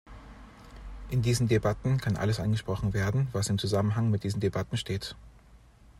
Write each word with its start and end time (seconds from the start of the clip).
In 1.11 1.21
diesen 1.21 1.47
Debatten 1.47 1.99
kann 1.99 2.17
alles 2.17 2.39
angesprochen 2.39 2.93
werden, 2.95 3.27
was 3.33 3.49
im 3.49 3.59
Zusammenhang 3.59 4.09
mit 4.09 4.23
diesen 4.23 4.39
Debatten 4.41 4.75
steht. 4.75 5.15